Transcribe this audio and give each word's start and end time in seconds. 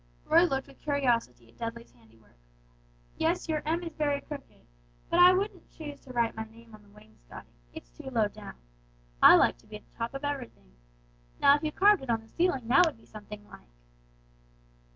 Roy 0.25 0.45
looked 0.45 0.65
with 0.65 0.81
curiosity 0.81 1.47
at 1.49 1.57
Dudley's 1.59 1.91
handiwork. 1.91 2.39
"Yes, 3.17 3.47
your 3.47 3.61
M 3.67 3.83
is 3.83 3.93
very 3.95 4.19
crooked; 4.19 4.65
but 5.11 5.19
I 5.19 5.31
wouldn't 5.31 5.69
choose 5.69 5.99
to 5.99 6.11
write 6.11 6.33
my 6.35 6.45
name 6.45 6.73
on 6.73 6.81
the 6.81 6.89
wainscoting. 6.89 7.53
It's 7.71 7.91
too 7.95 8.09
low 8.09 8.27
down. 8.27 8.55
I 9.21 9.35
like 9.35 9.59
to 9.59 9.67
be 9.67 9.75
at 9.75 9.83
the 9.85 9.97
top 9.99 10.15
of 10.15 10.25
everything. 10.25 10.71
Now 11.39 11.55
if 11.55 11.61
you 11.61 11.71
carved 11.71 12.01
it 12.01 12.09
on 12.09 12.21
the 12.21 12.29
ceiling 12.29 12.67
that 12.69 12.87
would 12.87 12.97
be 12.97 13.05
something 13.05 13.47
like!" 13.47 13.69